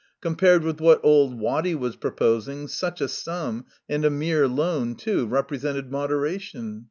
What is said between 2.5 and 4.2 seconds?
such a sum, and a